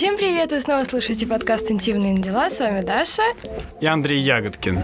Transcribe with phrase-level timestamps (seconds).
[0.00, 0.50] Всем привет!
[0.50, 2.48] Вы снова слушаете подкаст «Интимные дела».
[2.48, 3.22] С вами Даша.
[3.82, 4.82] И Андрей Ягодкин.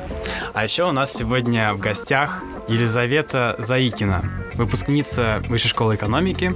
[0.53, 4.23] А еще у нас сегодня в гостях Елизавета Заикина,
[4.57, 6.55] выпускница Высшей школы экономики,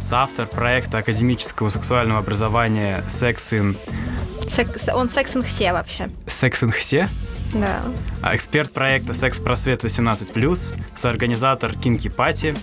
[0.00, 3.78] соавтор проекта академического сексуального образования «Секс in...»
[4.48, 6.10] Секс, он секс все вообще.
[6.26, 7.08] «Секс in все»?
[7.54, 7.82] Да.
[8.22, 12.54] А эксперт проекта «Секс-просвет 18+,» соорганизатор «Кинки Пати»,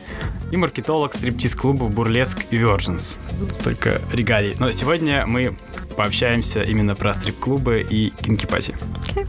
[0.52, 3.17] и маркетолог стриптиз-клубов «Бурлеск» и «Virgins».
[3.63, 4.55] Только регалии.
[4.59, 5.57] Но сегодня мы
[5.98, 8.76] пообщаемся именно про стрип-клубы и кинки-пати.
[9.03, 9.27] Okay.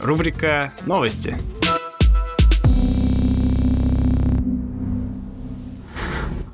[0.00, 1.36] Рубрика «Новости».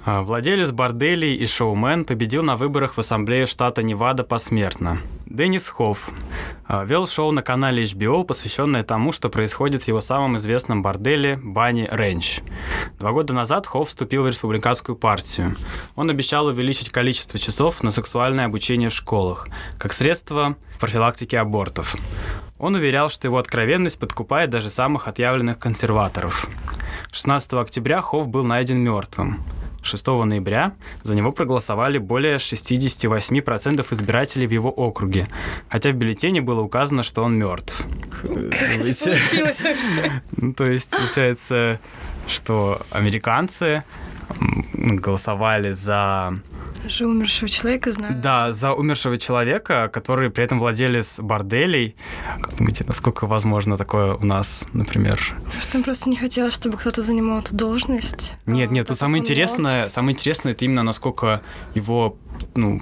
[0.05, 5.01] А, владелец борделей и шоумен победил на выборах в Ассамблею штата Невада посмертно.
[5.39, 6.11] Деннис Хофф
[6.67, 11.39] а, вел шоу на канале HBO, посвященное тому, что происходит в его самом известном борделе
[11.41, 12.41] Банни Рэнч.
[12.99, 15.55] Два года назад Хофф вступил в республиканскую партию.
[15.95, 19.47] Он обещал увеличить количество часов на сексуальное обучение в школах,
[19.79, 21.95] как средство профилактики абортов.
[22.59, 26.49] Он уверял, что его откровенность подкупает даже самых отъявленных консерваторов.
[27.13, 29.41] 16 октября Хофф был найден мертвым.
[29.89, 30.73] 6 ноября
[31.03, 35.27] за него проголосовали более 68% избирателей в его округе,
[35.69, 37.87] хотя в бюллетене было указано, что он мертв.
[38.23, 40.23] Как это получилось вообще?
[40.37, 41.81] Ну, то есть, получается,
[42.27, 43.83] что американцы
[44.75, 46.39] голосовали за
[46.87, 48.15] же умершего человека знаю.
[48.23, 51.97] Да, за умершего человека, который при этом владелец борделей.
[52.41, 55.35] Как думаете, насколько возможно такое у нас, например?
[55.55, 58.37] Может, он просто не хотел, чтобы кто-то занимал эту должность?
[58.47, 59.95] Нет, нет, тут самое интересное, мертв.
[59.95, 61.43] самое интересное это именно насколько
[61.75, 62.17] его
[62.55, 62.81] ну,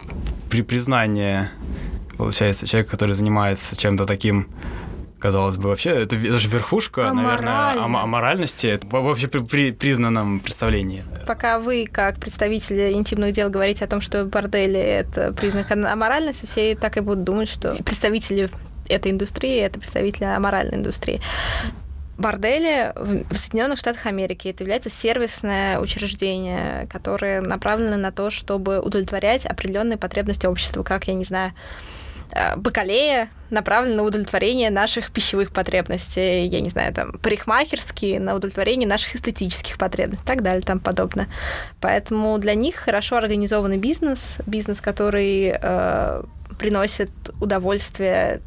[0.50, 1.48] при признании
[2.16, 4.48] получается человек, который занимается чем-то таким
[5.18, 11.04] казалось бы, вообще, это даже верхушка, наверное, о, моральности вообще при, при признанном представлении.
[11.26, 16.76] Пока вы, как представители интимных дел, говорите о том, что бордели— это признак аморальности, все
[16.76, 18.48] так и будут думать, что представители
[18.88, 21.20] этой индустрии— это представители аморальной индустрии.
[22.18, 29.44] Бордели в Соединенных Штатах Америки это является сервисное учреждение, которое направлено на то, чтобы удовлетворять
[29.44, 31.52] определенные потребности общества, как, я не знаю,
[32.56, 39.16] бакалея направлен на удовлетворение наших пищевых потребностей, я не знаю, там, парикмахерские на удовлетворение наших
[39.16, 41.28] эстетических потребностей и так далее, там подобное.
[41.80, 46.22] Поэтому для них хорошо организованный бизнес, бизнес, который э,
[46.58, 47.10] приносит
[47.40, 48.40] удовольствие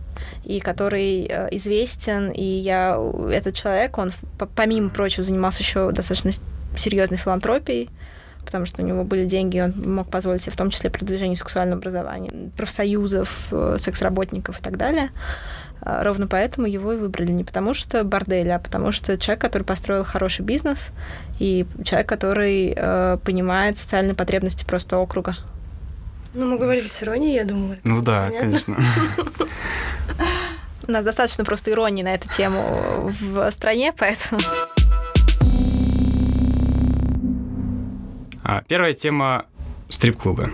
[0.43, 2.99] и который э, известен, и я,
[3.31, 4.11] этот человек, он,
[4.55, 6.31] помимо прочего, занимался еще достаточно
[6.75, 7.89] серьезной филантропией,
[8.45, 11.79] потому что у него были деньги, он мог позволить себе в том числе продвижение сексуального
[11.79, 15.09] образования, профсоюзов, э, секс-работников и так далее.
[15.81, 19.63] А, ровно поэтому его и выбрали не потому что бордель, а потому что человек, который
[19.63, 20.89] построил хороший бизнес,
[21.39, 25.37] и человек, который э, понимает социальные потребности просто округа.
[26.33, 27.77] Ну, мы говорили с иронией, я думаю.
[27.83, 28.39] Ну да, понятно.
[28.39, 28.77] конечно.
[30.87, 34.41] У нас достаточно просто иронии на эту тему в стране, поэтому...
[38.67, 39.45] первая тема—
[39.89, 40.51] стрип-клубы.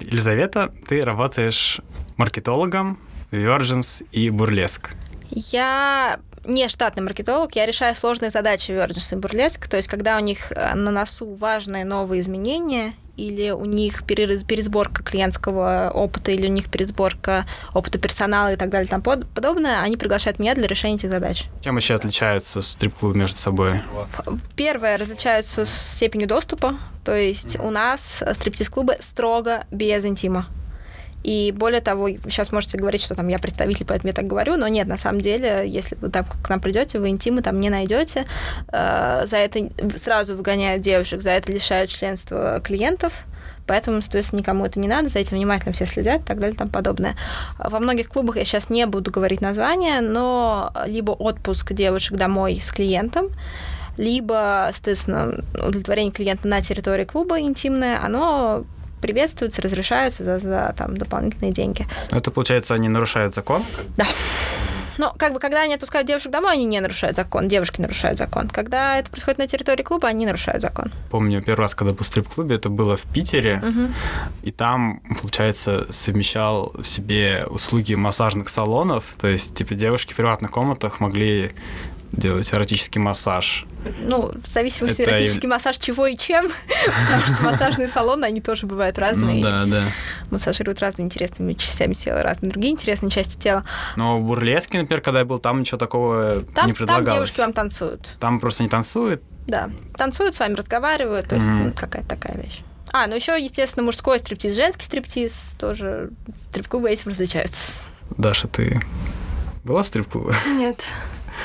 [0.00, 1.80] Елизавета, ты работаешь
[2.16, 2.98] маркетологом
[3.30, 4.90] Virgins и Бурлеск.
[5.30, 10.20] Я не штатный маркетолог, я решаю сложные задачи Virgins и Бурлеск, то есть когда у
[10.20, 16.50] них э, на носу важные новые изменения, или у них пересборка клиентского опыта, или у
[16.50, 21.10] них пересборка опыта персонала и так далее тому подобное, они приглашают меня для решения этих
[21.10, 21.44] задач.
[21.60, 23.80] Чем еще отличаются стрип-клубы между собой?
[24.56, 30.48] Первое, различаются степенью доступа, то есть у нас стриптиз-клубы строго без интима.
[31.22, 34.68] И более того, сейчас можете говорить, что там я представитель, поэтому я так говорю, но
[34.68, 38.26] нет, на самом деле, если вы там к нам придете, вы интимы там не найдете.
[38.72, 39.70] Э, за это
[40.02, 43.12] сразу выгоняют девушек, за это лишают членства клиентов.
[43.66, 46.58] Поэтому, соответственно, никому это не надо, за этим внимательно все следят и так далее и
[46.58, 47.16] тому подобное.
[47.58, 52.72] Во многих клубах я сейчас не буду говорить название, но либо отпуск девушек домой с
[52.72, 53.30] клиентом,
[53.96, 58.64] либо, соответственно, удовлетворение клиента на территории клуба интимное, оно
[59.02, 61.86] приветствуются, разрешаются за, за там, дополнительные деньги.
[62.10, 63.62] Это, получается, они нарушают закон?
[63.96, 64.06] Да.
[64.98, 68.48] Но как бы когда они отпускают девушек домой, они не нарушают закон, девушки нарушают закон.
[68.48, 70.92] Когда это происходит на территории клуба, они нарушают закон.
[71.10, 73.92] Помню первый раз, когда был в стрип-клубе, это было в Питере, угу.
[74.42, 80.50] и там, получается, совмещал в себе услуги массажных салонов, то есть, типа, девушки в приватных
[80.50, 81.52] комнатах могли
[82.12, 83.64] делать эротический массаж.
[84.00, 85.10] Ну, в зависимости это...
[85.10, 86.48] эротический массаж чего и чем,
[86.84, 89.42] потому что массажные салоны, они тоже бывают разные.
[89.42, 89.82] Ну, да, да.
[90.30, 93.64] Массажируют разными интересными частями тела, разные другие интересные части тела.
[93.96, 97.06] Но в Бурлеске, например, когда я был, там ничего такого там, не предлагалось.
[97.06, 98.16] Там девушки вам танцуют.
[98.20, 99.22] Там просто не танцуют?
[99.46, 101.64] Да, танцуют, с вами разговаривают, то есть mm-hmm.
[101.64, 102.60] ну, какая-то такая вещь.
[102.92, 106.10] А, ну еще, естественно, мужской стриптиз, женский стриптиз, тоже
[106.50, 107.82] стрип-клубы этим различаются.
[108.18, 108.80] Даша, ты
[109.64, 110.34] была в стрип-клубе?
[110.46, 110.84] Нет,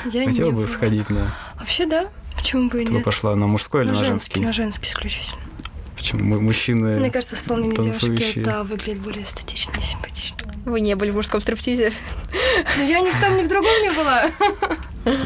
[0.06, 0.66] я Хотела не бы была.
[0.66, 1.34] сходить на...
[1.58, 2.08] Вообще, да.
[2.36, 3.04] Почему бы и Ты бы нет?
[3.04, 4.46] пошла на мужской или на на женский, женский?
[4.46, 5.40] на женский исключительно.
[5.96, 6.98] Почему мы- мужчины...
[7.00, 8.44] Мне кажется, исполнение девушки танцующие.
[8.44, 10.38] да, выглядит более эстетично и симпатично.
[10.64, 11.92] Вы не были в мужском стриптизе?
[12.76, 14.24] Но я ни в том, ни в другом не была.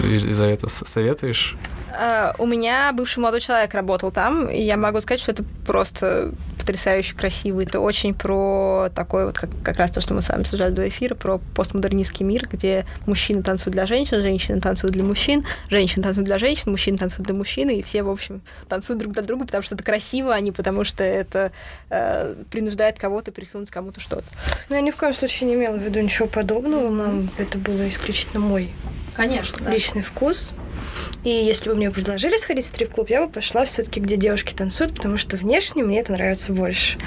[0.09, 1.57] Елизавета, советуешь?
[1.91, 6.33] Э, У меня бывший молодой человек работал там, и я могу сказать, что это просто
[6.63, 7.61] потрясающе красиво.
[7.61, 10.89] Это очень про такой вот, как, как раз то, что мы с вами обсуждали до
[10.89, 16.27] эфира, про постмодернистский мир, где мужчины танцуют для женщин, женщины танцуют для мужчин, женщины танцуют
[16.27, 19.63] для женщин, мужчины танцуют для мужчин, и все, в общем, танцуют друг для друга, потому
[19.63, 21.53] что это красиво, а не потому что это
[21.91, 24.25] э, принуждает кого-то присунуть кому-то что-то.
[24.69, 26.91] Но я ни в коем случае не имела в виду ничего подобного.
[26.91, 28.73] Нам это было исключительно мой
[29.15, 30.53] Конечно, личный вкус.
[31.25, 34.95] И если бы мне предложили сходить в стрип-клуб, я бы пошла все-таки, где девушки танцуют,
[34.95, 36.99] потому что внешне мне это нравится больше.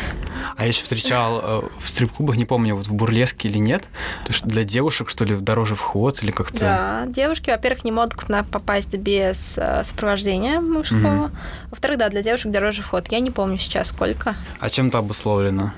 [0.56, 3.82] А я еще встречал э, в стрип-клубах, не помню, вот в Бурлеске или нет,
[4.26, 6.60] то есть для девушек, что ли, дороже вход или как-то...
[6.60, 11.32] Да, девушки, во-первых, не могут на попасть без э, сопровождения мужского.
[11.70, 13.12] Во-вторых, да, для девушек дороже вход.
[13.12, 14.36] Я не помню сейчас сколько.
[14.60, 15.74] А чем это обусловлено?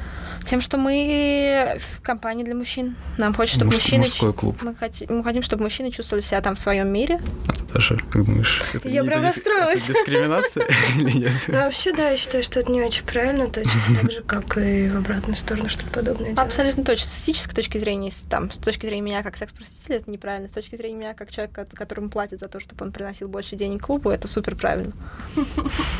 [0.47, 2.95] Тем, что мы в компании для мужчин.
[3.17, 4.03] Нам хочется, чтобы Муж- мужчины...
[4.05, 4.57] мужской клуб.
[4.61, 7.19] Мы, хоти- мы хотим, чтобы мужчины чувствовали себя там в своем мире.
[7.47, 8.61] А ты, Даша, как думаешь?
[8.73, 9.83] это Я не- прям это дис- расстроилась.
[9.89, 11.31] Это дискриминация или нет?
[11.49, 13.71] Ну, вообще, да, я считаю, что это не очень правильно, точно
[14.01, 16.39] так же, как и в обратную сторону что-то подобное делать.
[16.39, 17.07] Абсолютно точно.
[17.09, 20.47] С этической точки зрения, с- там, с точки зрения меня как секс-просветителя, это неправильно.
[20.47, 23.83] С точки зрения меня как человека, которому платят за то, чтобы он приносил больше денег
[23.85, 24.93] клубу, это супер правильно.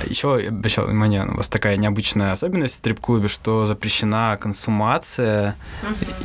[0.06, 5.56] Еще я обращал внимание, у вас такая необычная особенность в стрип-клубе, что запрещена консумация,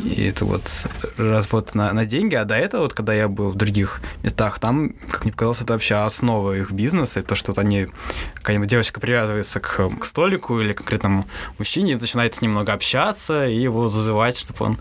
[0.04, 0.86] и это вот
[1.16, 4.90] развод на, на деньги, а до этого, вот когда я был в других местах, там,
[5.10, 7.88] как мне показалось, это вообще основа их бизнеса, и то, что вот они,
[8.34, 11.26] какая-нибудь девочка привязывается к, к столику или конкретному
[11.58, 14.78] мужчине, и начинает с ним много общаться, и его зазывать, чтобы он...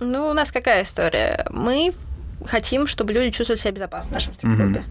[0.00, 1.46] Ну, у нас какая история?
[1.50, 1.92] Мы
[2.46, 4.84] хотим, чтобы люди чувствовали себя безопасно в нашем стрип-клубе.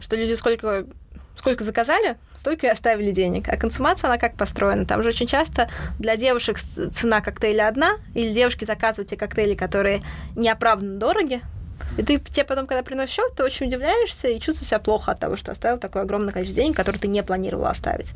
[0.00, 0.86] Что люди сколько,
[1.44, 3.50] сколько заказали, столько и оставили денег.
[3.50, 4.86] А консумация, она как построена?
[4.86, 5.68] Там же очень часто
[5.98, 10.02] для девушек цена коктейля одна, или девушки заказывают те коктейли, которые
[10.36, 11.42] неоправданно дороги,
[11.98, 15.20] и ты тебе потом, когда приносишь счет, ты очень удивляешься и чувствуешь себя плохо от
[15.20, 18.08] того, что оставил такое огромное количество денег, которые ты не планировала оставить.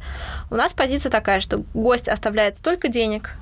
[0.50, 3.34] У нас позиция такая, что гость оставляет столько денег,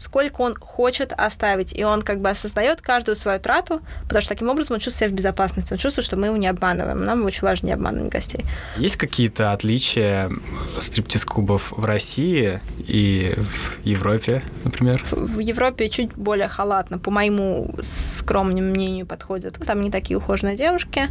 [0.00, 4.48] сколько он хочет оставить, и он как бы осознает каждую свою трату, потому что таким
[4.48, 7.04] образом он чувствует себя в безопасности, он чувствует, что мы его не обманываем.
[7.04, 8.44] Нам очень важно не обманывать гостей.
[8.76, 10.30] Есть какие-то отличия
[10.78, 15.02] стриптиз-клубов в России и в Европе, например?
[15.10, 19.54] В в Европе чуть более халатно, по моему скромному мнению, подходят.
[19.54, 21.08] Там не такие ухоженные девушки,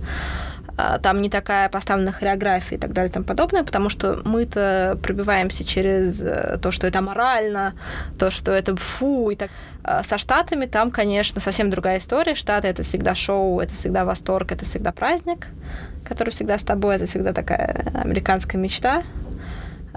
[1.01, 5.63] там не такая поставлена хореография и так далее и тому подобное, потому что мы-то пробиваемся
[5.63, 7.73] через э, то, что это морально,
[8.17, 9.29] то, что это фу.
[9.29, 9.49] И так.
[9.83, 12.35] А Со Штатами там, конечно, совсем другая история.
[12.35, 15.47] Штаты— это всегда шоу, это всегда восторг, это всегда праздник,
[16.07, 19.03] который всегда с тобой, это всегда такая американская мечта.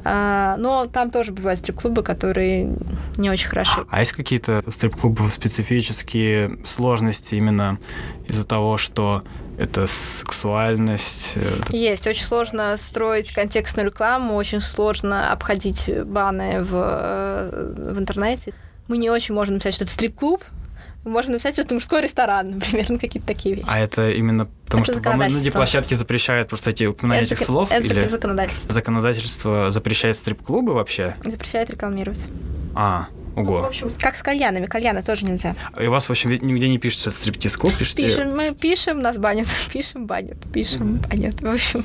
[0.05, 2.75] А, Но там тоже бывают стрип-клубы, которые
[3.17, 3.85] не очень хороши.
[3.89, 7.79] А есть какие-то у стрип-клубов специфические сложности именно
[8.27, 9.23] из-за того, что
[9.63, 11.35] это сексуальность?
[11.37, 11.43] э,
[11.77, 12.07] Есть.
[12.07, 18.53] Очень сложно строить контекстную рекламу, очень сложно обходить баны в, э, в интернете.
[18.89, 20.45] Мы не очень можем написать, что это стрип-клуб.
[21.05, 23.67] Мы можем написать, что это мужской ресторан, например, ну, какие-то такие вещи.
[23.69, 27.45] А это именно потому, Это что вам многие площадки запрещают просто эти упоминания Это этих
[27.45, 27.71] слов?
[27.73, 28.73] это или законодательство.
[28.73, 31.15] законодательство запрещает стрип-клубы вообще?
[31.25, 32.21] Запрещает рекламировать.
[32.75, 33.67] А, Ну, в ого.
[33.67, 34.67] общем, Как с кальянами.
[34.67, 35.57] Кальяны тоже нельзя.
[35.81, 38.07] И у вас, в общем, ведь нигде не пишется стриптиз-клуб, пишете...
[38.07, 39.47] Пишем, мы пишем, нас банят.
[39.73, 40.39] Пишем, банят.
[40.53, 41.41] Пишем, банят.
[41.41, 41.85] В общем,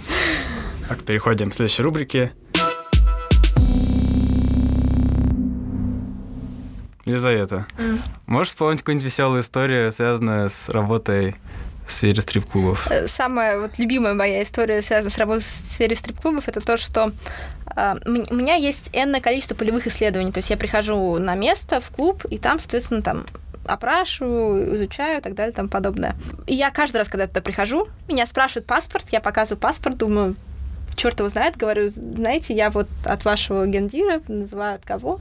[0.89, 2.31] Так, переходим к следующей рубрике.
[7.05, 7.65] Елизавета,
[8.25, 11.37] можешь вспомнить какую-нибудь веселую историю, связанную с работой
[11.87, 12.87] в сфере стрип-клубов?
[12.91, 17.11] Э, Самая вот любимая моя история, связанная с работой в сфере стрип-клубов, это то, что
[17.75, 20.31] м- у меня есть энное количество полевых исследований.
[20.31, 23.25] То есть я прихожу на место, в клуб, и там, соответственно, там
[23.65, 26.15] опрашиваю, изучаю и так далее тому подобное.
[26.45, 30.35] И я каждый раз, когда туда прихожу, меня спрашивают паспорт, я показываю паспорт, думаю,
[30.95, 35.19] черт его знает, говорю, знаете, я вот от вашего гендира, называю от кого.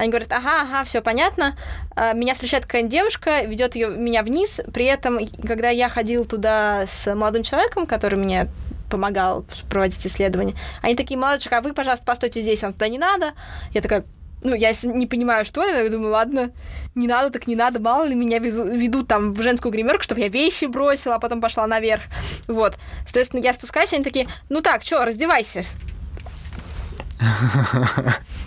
[0.00, 1.58] Они говорят, ага, ага, все понятно.
[1.94, 4.58] А, Меня встречает какая-нибудь девушка, ведет ее меня вниз.
[4.72, 8.48] При этом, когда я ходил туда с молодым человеком, который мне
[8.90, 12.96] помогал проводить исследования, они такие, молодой человек, а вы, пожалуйста, постойте здесь, вам туда не
[12.96, 13.32] надо.
[13.72, 14.04] Я такая,
[14.42, 16.50] ну, я не понимаю, что это, я думаю, ладно,
[16.94, 20.22] не надо, так не надо, мало ли меня везу- ведут там в женскую гримерку, чтобы
[20.22, 22.04] я вещи бросила, а потом пошла наверх.
[22.48, 22.78] Вот.
[23.02, 25.66] Соответственно, я спускаюсь, они такие, ну так, что, раздевайся.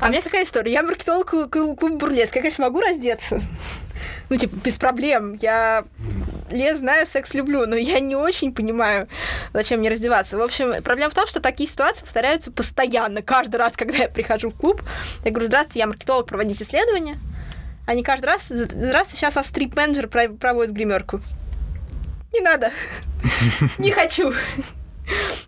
[0.00, 0.72] А у меня какая история?
[0.72, 2.36] Я маркетолог клу- клу- клуба Бурлеск.
[2.36, 3.40] Я, конечно, могу раздеться.
[4.28, 5.34] Ну, типа, без проблем.
[5.40, 5.84] Я
[6.50, 9.08] лес знаю, секс люблю, но я не очень понимаю,
[9.52, 10.36] зачем мне раздеваться.
[10.36, 13.22] В общем, проблема в том, что такие ситуации повторяются постоянно.
[13.22, 14.82] Каждый раз, когда я прихожу в клуб,
[15.24, 17.16] я говорю, здравствуйте, я маркетолог, проводить исследования.
[17.86, 21.20] Они каждый раз, здравствуйте, сейчас вас стрип-менеджер пров- проводит гримерку.
[22.34, 22.70] Не надо.
[23.78, 24.32] Не хочу.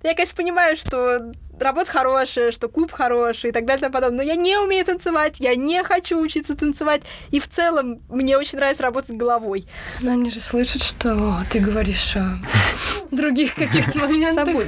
[0.04, 4.18] Я, конечно, понимаю, что работа хорошая, что клуб хороший и так далее и тому подобное,
[4.18, 8.58] но я не умею танцевать, я не хочу учиться танцевать, и в целом мне очень
[8.58, 9.66] нравится работать головой.
[10.00, 12.38] Но они же слышат, что ты говоришь о
[13.10, 14.48] других каких-то моментах.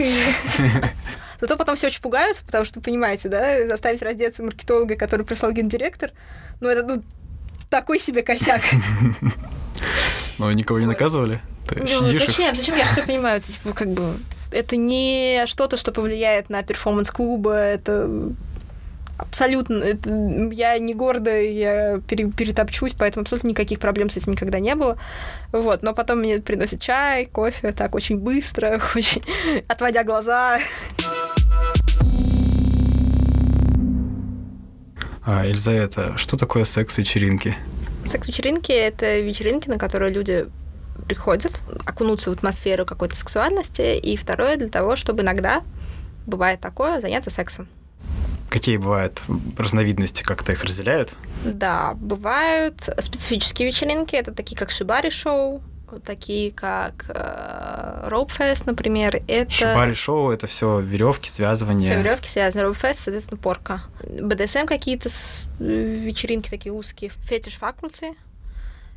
[1.40, 6.12] Зато потом все очень пугаются, потому что, понимаете, да, заставить раздеться маркетолога, который прислал гендиректор,
[6.60, 7.02] ну, это, ну,
[7.70, 8.60] такой себе косяк.
[10.38, 11.40] Но никого не наказывали?
[11.68, 12.54] Ты Ну, зачем?
[12.54, 12.76] Зачем?
[12.76, 13.38] Я же все понимаю.
[13.38, 14.14] Это, типа, как бы,
[14.52, 17.54] это не что-то, что повлияет на перформанс клуба.
[17.54, 18.08] Это
[19.18, 19.82] абсолютно...
[19.84, 24.74] это- я не гордая, я пере- перетопчусь, поэтому абсолютно никаких проблем с этим никогда не
[24.74, 24.96] было.
[25.52, 25.82] Вот.
[25.82, 29.22] Но потом мне приносят чай, кофе, так очень быстро, очень
[29.68, 30.58] отводя глаза.
[35.24, 37.54] А, Елизавета, что такое секс-вечеринки?
[38.08, 40.46] Секс-вечеринки— это вечеринки, на которые люди
[41.00, 45.62] приходят, окунуться в атмосферу какой-то сексуальности, и второе для того, чтобы иногда,
[46.26, 47.68] бывает такое, заняться сексом.
[48.48, 49.22] Какие бывают
[49.58, 51.14] разновидности, как-то их разделяют?
[51.44, 55.62] Да, бывают специфические вечеринки, это такие как шибари-шоу,
[56.04, 59.22] такие как э, rope fest, например.
[59.26, 61.90] Это Шибари-шоу— это все веревки, связывание.
[61.92, 62.62] все веревки связаны.
[62.64, 63.82] Rope fest, соответственно, порка.
[64.04, 67.10] БДСМ какие-то с- э, вечеринки такие узкие.
[67.28, 68.14] Фетиш-факулцы.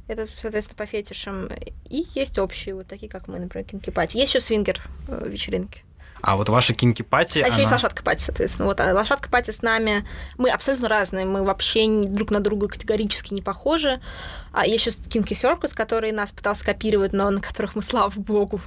[0.07, 1.50] Это, соответственно, по фетишам.
[1.89, 4.17] И есть общие, вот такие, как мы, например, kinky party.
[4.17, 5.83] Есть еще свингер э, вечеринки.
[6.25, 8.70] А вот ваша кинки-пати, А еще есть она- лошадка пати, соответственно.
[8.70, 10.08] Вот, а лошадка пати с нами.
[10.38, 14.00] Мы абсолютно разные, мы вообще друг на друга категорически не похожи.
[14.53, 18.62] А есть еще Кинки Circus, который нас пытался копировать, но на которых мы, слава богу,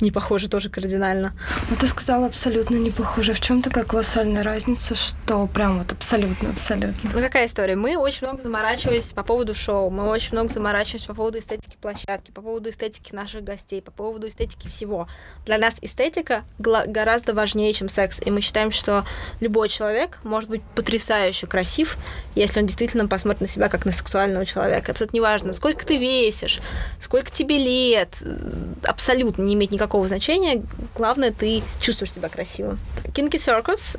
[0.00, 1.34] не похожи тоже кардинально.
[1.68, 3.34] Ну, ты сказала абсолютно не похоже.
[3.34, 7.10] В чем такая колоссальная разница, что прям вот абсолютно, абсолютно.
[7.12, 7.74] Ну, какая история?
[7.76, 12.30] Мы очень много заморачивались по поводу шоу, мы очень много заморачивались по поводу эстетики площадки,
[12.30, 15.08] по поводу эстетики наших гостей, по поводу эстетики всего.
[15.44, 18.20] Для нас эстетика гла- гораздо важнее, чем секс.
[18.24, 19.04] И мы считаем, что
[19.40, 21.96] любой человек может быть потрясающе красив,
[22.36, 24.92] если он действительно посмотрит на себя как на сексуального человека.
[24.92, 26.60] Абсолютно неважно, сколько ты весишь,
[27.00, 28.36] сколько тебе лет, э,
[28.84, 30.62] абсолютно не имеет никакого значения.
[30.94, 32.78] Главное, ты чувствуешь себя красивым.
[33.14, 33.98] Kinky Circus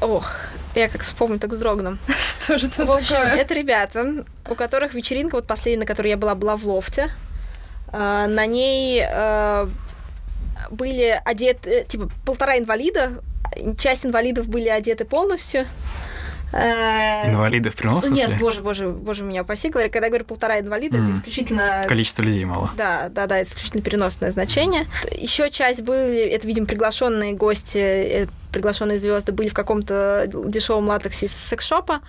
[0.00, 0.32] Ох,
[0.74, 1.98] я как вспомню, так вздрогну.
[2.18, 3.34] Что же это такое?
[3.34, 7.10] это ребята, у которых вечеринка, вот последняя, на которой я была, была в лофте.
[7.92, 9.68] А, На ней а,
[10.70, 13.22] были одеты, типа, полтора инвалида.
[13.78, 15.66] Часть инвалидов были одеты полностью.
[16.52, 18.26] А, Инвалиды в прямом смысле?
[18.26, 21.10] Нет, боже, боже, боже меня упаси, говоря, когда я говорю полтора инвалида, Мгм.
[21.10, 22.70] это исключительно Количество людей мало.
[22.76, 24.88] да, да, да, это исключительно переносное значение.
[25.16, 31.26] Еще часть были, это, видимо, приглашенные гости, э, приглашенные звезды были в каком-то дешевом латексе
[31.26, 32.00] из секс-шопа.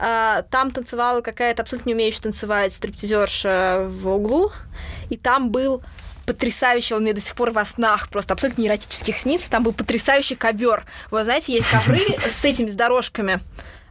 [0.00, 4.52] А, Там танцевала какая-то абсолютно не умеющая танцевать стриптизерша в углу,
[5.10, 5.82] и там был
[6.24, 10.34] потрясающий, он мне до сих пор во снах просто абсолютно эротических снится, там был потрясающий
[10.34, 10.84] ковер.
[11.10, 13.40] Вы знаете, есть ковры с этими с дорожками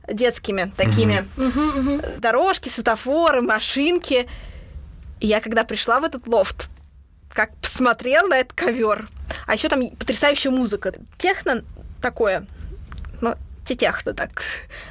[0.08, 1.26] детскими такими.
[2.20, 4.28] Дорожки, светофоры, машинки.
[5.20, 6.70] И я когда пришла в этот лофт,
[7.30, 9.08] как посмотрел на этот ковер,
[9.46, 10.94] а еще там потрясающая музыка.
[11.18, 11.64] Техно
[12.02, 12.48] такое,
[13.22, 13.36] ну,
[13.66, 14.44] техно так,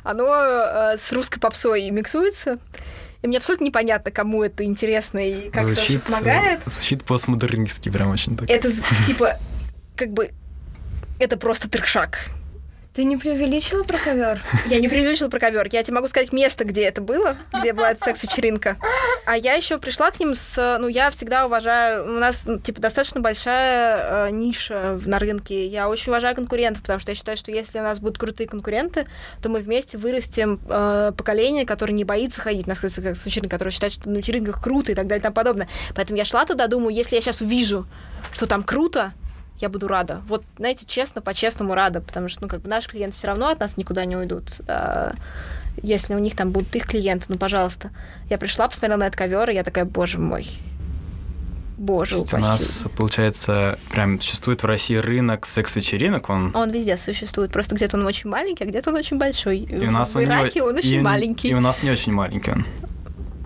[0.05, 2.59] оно э, с русской попсой миксуется.
[3.23, 6.61] И мне абсолютно непонятно, кому это интересно и как звучит, это помогает.
[6.67, 8.49] звучит постмодернистски прям очень так.
[8.49, 8.71] Это
[9.07, 9.39] типа,
[9.95, 10.31] как бы,
[11.19, 12.31] это просто трешак.
[13.01, 14.45] Ты не преувеличила про ковер?
[14.67, 15.67] Я не преувеличила про ковер.
[15.73, 18.77] Я тебе могу сказать место, где это было, где была эта секс-вечеринка.
[19.25, 20.77] А я еще пришла к ним с...
[20.79, 22.05] Ну, я всегда уважаю...
[22.05, 25.67] У нас, ну, типа, достаточно большая э, ниша в- на рынке.
[25.67, 29.07] Я очень уважаю конкурентов, потому что я считаю, что если у нас будут крутые конкуренты,
[29.41, 34.11] то мы вместе вырастем э, поколение, которое не боится ходить на секс-вечеринки, которое считает, что
[34.11, 35.69] на вечеринках круто и так далее и тому подобное.
[35.95, 37.87] Поэтому я шла туда, думаю, если я сейчас увижу,
[38.35, 39.15] что там круто,
[39.61, 40.23] я буду рада.
[40.29, 43.61] Вот, знаете, честно, по-честному рада, потому что, ну, как бы наши клиенты все равно от
[43.61, 44.53] нас никуда не уйдут.
[44.69, 45.13] А,
[45.83, 47.91] если у них там будут их клиенты, ну, пожалуйста.
[48.29, 50.47] Я пришла, посмотрела на этот ковер, и я такая, боже мой.
[51.79, 52.49] Боже То есть у упаси.
[52.51, 56.55] нас, получается, прям существует в России рынок секс-вечеринок, он...
[56.55, 59.61] Он везде существует, просто где-то он очень маленький, а где-то он очень большой.
[59.61, 61.49] И у нас в он не Ираке о- он очень и- маленький.
[61.49, 62.67] И у нас не очень маленький он.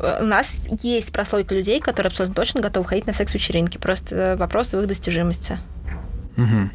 [0.00, 3.78] Э, У нас есть прослойка людей, которые абсолютно точно готовы ходить на секс-вечеринки.
[3.78, 5.60] Просто вопрос в их достижимости.
[6.36, 6.70] Мгм.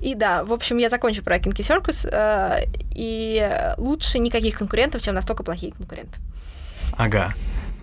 [0.00, 2.08] И да, в общем, я закончу про Кинки Circus.
[2.10, 2.64] Э,
[2.94, 6.18] и лучше никаких конкурентов, чем настолько плохие конкуренты.
[6.96, 7.34] Ага.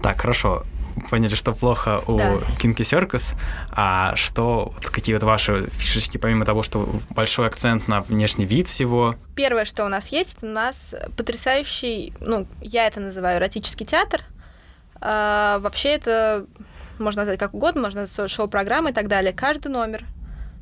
[0.02, 0.64] Так, хорошо.
[1.10, 2.34] Поняли, что плохо у Да.
[2.60, 3.36] Circus,
[3.72, 8.68] а что, вот какие вот ваши фишечки, помимо того, что большой акцент на внешний вид
[8.68, 13.86] всего, Первое, что у нас есть, это у нас потрясающий, ну, я это называю эротический
[13.86, 14.22] театр.
[15.00, 16.46] А, вообще это
[16.98, 19.32] можно назвать как угодно, можно назвать шоу-программы и так далее.
[19.32, 20.04] Каждый номер,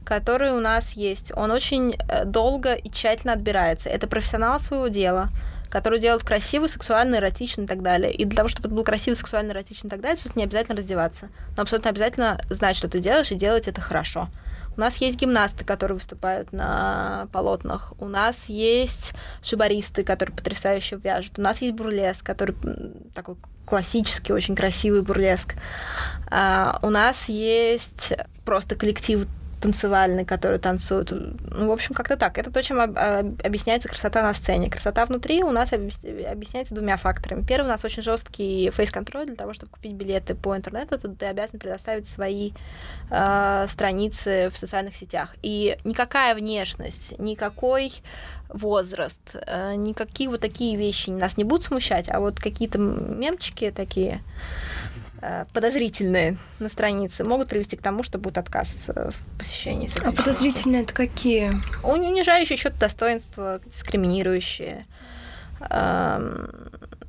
[0.07, 3.89] который у нас есть, он очень э, долго и тщательно отбирается.
[3.89, 5.27] Это профессионал своего дела,
[5.69, 8.09] который делает красивый, сексуальный, эротичный и так далее.
[8.13, 10.77] И для того, чтобы это был красивый, сексуальный, эротичный и так далее, абсолютно не обязательно
[10.77, 11.27] раздеваться.
[11.57, 14.29] Но абсолютно обязательно знать, что ты делаешь, и делать это хорошо.
[14.77, 17.91] У нас есть гимнасты, которые выступают на полотнах.
[17.99, 21.37] У нас есть шибаристы, которые потрясающе вяжут.
[21.37, 22.55] У нас есть бурлеск, который
[23.13, 23.35] такой
[23.65, 25.55] классический, очень красивый бурлеск.
[26.31, 28.13] А, у нас есть
[28.45, 29.27] просто коллектив
[29.61, 31.11] танцевальный, который танцует.
[31.11, 32.37] Ну, в общем, как-то так.
[32.37, 34.69] Это то, чем об- об- объясняется красота на сцене.
[34.69, 37.43] Красота внутри у нас объяс- объясняется двумя факторами.
[37.43, 39.25] Первый, у нас очень жесткий фейс-контроль.
[39.25, 42.51] Для того, чтобы купить билеты по интернету, ты обязан предоставить свои
[43.09, 45.35] э, страницы в социальных сетях.
[45.41, 47.91] И никакая внешность, никакой
[48.49, 54.21] возраст, э, никакие вот такие вещи нас не будут смущать, а вот какие-то мемчики такие
[55.53, 60.83] подозрительные на странице могут привести к тому, что будет отказ э, в посещении А подозрительные
[60.83, 61.59] это какие?
[61.83, 64.85] он унижающий счет достоинства, дискриминирующие,
[65.59, 66.51] эм,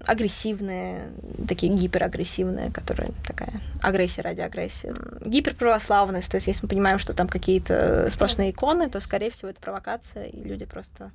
[0.07, 1.11] агрессивные,
[1.47, 4.95] такие гиперагрессивные, которые такая агрессия ради агрессии.
[5.25, 9.61] Гиперправославность, то есть если мы понимаем, что там какие-то сплошные иконы, то, скорее всего, это
[9.61, 11.11] провокация, и люди просто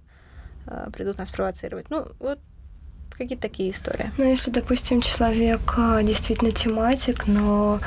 [0.68, 1.90] э, придут нас провоцировать.
[1.90, 2.40] Ну, вот
[3.18, 4.12] какие-то такие истории.
[4.18, 7.80] Ну, если, допустим, человек а, действительно тематик, но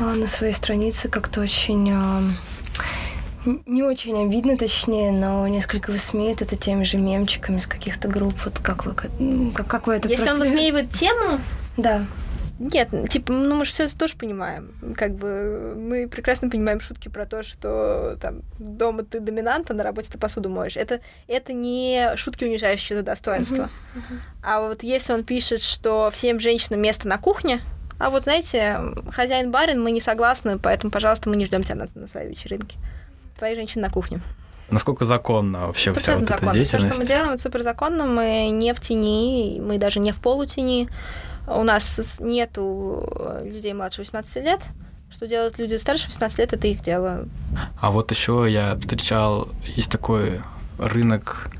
[0.00, 1.90] а, на своей странице как-то очень...
[1.92, 2.22] а,
[3.66, 8.34] не очень обидно, точнее, но несколько высмеет это теми же мемчиками с каких-то групп.
[8.44, 11.40] Вот как вы, как, как вы это Если он просто- высмеивает тему,
[11.78, 12.04] Да.
[12.60, 14.74] Нет, типа, ну мы же все тоже понимаем.
[14.94, 19.82] Как бы мы прекрасно понимаем шутки про то, что там дома ты доминант, а на
[19.82, 20.76] работе ты посуду моешь.
[20.76, 23.70] Это, это не шутки, унижающие чьё-то достоинство.
[24.42, 27.60] А вот если он пишет, что всем женщинам место на кухне,
[27.98, 28.78] а вот знаете,
[29.10, 32.76] хозяин барин, мы не согласны, поэтому, пожалуйста, мы не ждем тебя на, на своей вечеринке.
[33.38, 34.20] Твои женщины на кухне.
[34.70, 36.52] насколько законно вообще вся Абсолютно вот эта законно.
[36.52, 36.94] Все, деятельность?
[36.94, 38.04] что мы делаем, это супер законно.
[38.04, 40.90] Мы не в тени, мы даже не в полутени.
[41.58, 44.60] У нас нету э, людей младше 18 лет.
[45.10, 47.26] Что делают люди старше 18 лет, это их дело.
[47.80, 50.40] А вот еще я встречал, есть такой
[50.78, 51.50] рынок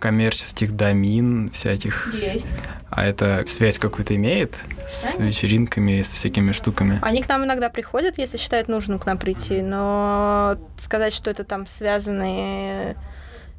[0.00, 2.12] коммерческих домин всяких.
[2.14, 2.48] Есть.
[2.90, 4.56] А это связь какую-то имеет
[4.88, 5.22] с Да.
[5.22, 6.98] вечеринками, с всякими штуками?
[7.02, 11.44] Они к нам иногда приходят, если считают нужным к нам прийти, но сказать, что это
[11.44, 12.96] там связанные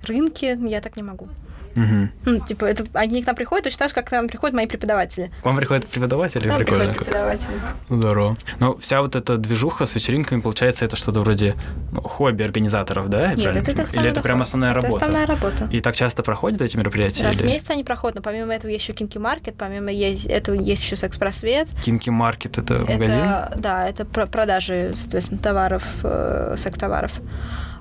[0.03, 1.29] рынки, я так не могу.
[1.75, 2.11] Мгм.
[2.25, 4.67] Ну, типа, это, они к нам приходят точно так же, как к нам приходят мои
[4.67, 5.31] преподаватели.
[5.41, 6.43] К вам приходят преподаватели?
[6.43, 6.85] К нам Прикольно.
[6.85, 7.53] приходят преподаватели.
[7.89, 8.37] Здорово.
[8.59, 11.55] Ну, вся вот эта движуха с вечеринками, получается, это что-то вроде
[11.91, 13.33] ну, хобби организаторов, да?
[13.33, 15.05] Нет, правильно это, основной Или это прям основная Это работа?
[15.05, 15.67] основная работа.
[15.71, 17.23] И так часто проходят эти мероприятия?
[17.23, 20.25] Раз в или месяц они проходят, но помимо этого есть еще Кинки Маркет, помимо есть,
[20.25, 21.67] этого есть еще секс-просвет.
[21.83, 23.11] Кинки Маркет это магазин?
[23.11, 27.11] Это, да, это про- продажи, соответственно, товаров, э, секс-товаров.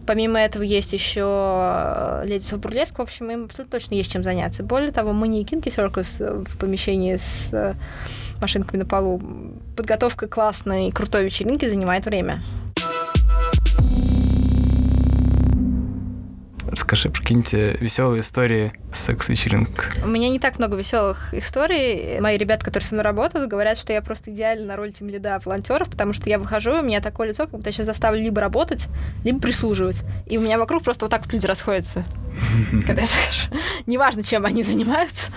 [0.07, 2.99] Помимо этого есть еще Леди Бурлеск.
[2.99, 4.63] В общем, им абсолютно точно есть чем заняться.
[4.63, 7.75] Более того, мы не Кинки Circus в помещении с э,
[8.41, 9.23] машинками на полу.
[9.77, 12.43] Подготовка классной крутой вечеринки занимает время.
[16.81, 19.99] Расскажи про какие-нибудь веселые истории секс-вечеринок.
[20.03, 22.19] У меня не так много веселых историй.
[22.21, 25.39] Мои ребята, которые со мной работают, говорят, что я просто идеально на роль тем лида
[25.45, 28.23] волонтеров, потому что я выхожу, и у меня такое лицо, как будто я сейчас заставлю
[28.23, 28.89] либо работать,
[29.25, 30.05] либо прислуживать.
[30.25, 32.03] И у меня вокруг просто вот так вот люди расходятся,
[32.87, 33.09] когда я.
[33.85, 35.31] Неважно, чем они занимаются.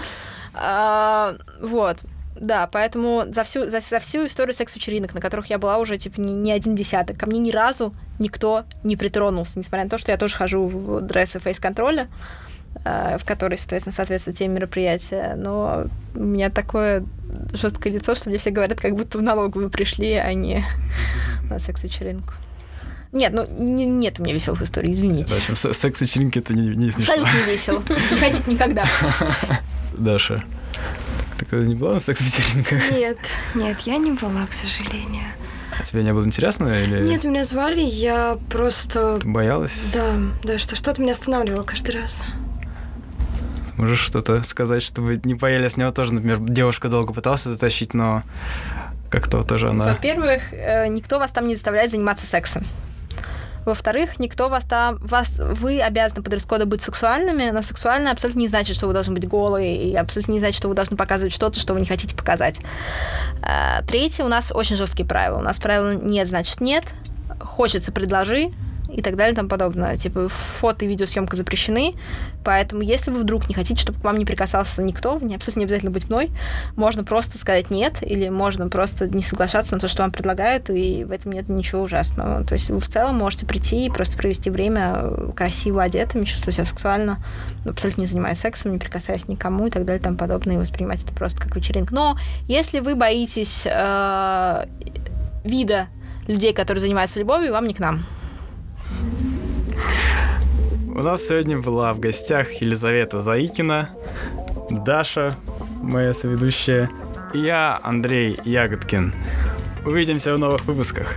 [0.54, 1.98] А, Вот.
[2.36, 6.20] Да, поэтому за всю, за, за всю историю секс-вечеринок, на которых я была уже, типа,
[6.20, 10.12] не, не один десяток, ко мне ни разу никто не притронулся, несмотря на то, что
[10.12, 12.08] я тоже хожу в дрессы фейс-контроля,
[12.86, 15.36] э, в которые, соответственно, соответствуют теме мероприятия.
[15.38, 17.06] Но у меня такое
[17.54, 20.64] жесткое лицо, что мне все говорят, как будто в налоговую пришли, а не
[21.50, 22.34] на секс-вечеринку.
[23.12, 25.36] Нет, ну не- нет у меня веселых историй, извините.
[25.36, 27.14] В общем, секс-вечеринки это не, не смешно.
[27.14, 27.84] Абсолютно не весело.
[28.12, 28.86] Не ходить никогда.
[29.94, 30.44] Даша,
[31.54, 32.92] ты когда не была на секс-вечеринках?
[32.92, 33.18] Нет,
[33.54, 35.26] нет, я не была, к сожалению.
[35.80, 39.18] А тебе не было интересно или Нет, меня звали, я просто...
[39.20, 39.90] ты боялась?
[39.94, 40.14] Да,
[40.44, 42.24] да, что что-то меня останавливало каждый раз.
[43.76, 45.78] Можешь что-то сказать, чтобы не боялись?
[45.78, 48.24] Меня тоже, например, девушка долго пыталась затащить, но
[49.10, 49.88] как-то вот тоже она...
[49.88, 52.66] Во-первых, э, никто вас там не заставляет заниматься сексом.
[53.66, 54.98] Во-вторых, никто вас там...
[54.98, 59.14] Вас, вы обязаны по дресс-коду быть сексуальными, но сексуально абсолютно не значит, что вы должны
[59.14, 62.16] быть голые, и абсолютно не значит, что вы должны показывать что-то, что вы не хотите
[62.16, 62.58] показать.
[63.42, 65.38] А, третье, у нас очень жесткие правила.
[65.38, 66.86] У нас правила «нет» значит «нет»,
[67.40, 68.50] «хочется» предложи,
[68.94, 69.98] и так далее и тому подобное.
[69.98, 71.96] Типа фото и видеосъемка запрещены,
[72.44, 75.66] поэтому если вы вдруг не хотите, чтобы к вам не прикасался никто, не абсолютно не
[75.66, 76.30] обязательно быть мной,
[76.76, 81.04] можно просто сказать нет, или можно просто не соглашаться на то, что вам предлагают, и
[81.04, 82.44] в этом нет ничего ужасного.
[82.44, 86.66] То есть вы в целом можете прийти и просто провести время красиво одетыми, чувствуя себя
[86.66, 87.24] сексуально,
[87.66, 91.04] абсолютно не занимаясь сексом, не прикасаясь никому и так далее и тому подобное, и воспринимать
[91.04, 91.94] это просто как вечеринку.
[91.94, 94.66] Но если вы боитесь э,
[95.44, 95.88] вида
[96.28, 98.06] людей, которые занимаются любовью, вам не к нам.
[100.88, 103.90] У нас сегодня была в гостях Елизавета Заикина,
[104.70, 105.32] Даша,
[105.82, 106.90] моя соведущая,
[107.34, 109.14] и я, Андрей Ягодкин.
[109.86, 111.16] Увидимся в новых выпусках.